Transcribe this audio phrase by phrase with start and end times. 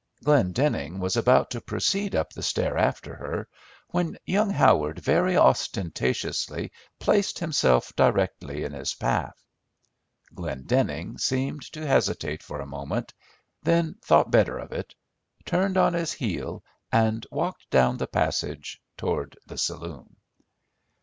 [0.23, 3.47] Glendenning was about to proceed up the stair after her,
[3.89, 9.37] when young Howard very ostentatiously placed himself directly in his path.
[10.33, 13.13] Glendenning seemed to hesitate for a moment,
[13.61, 14.95] then thought better of it,
[15.45, 20.15] turned on his heel and walked down the passage towards the saloon.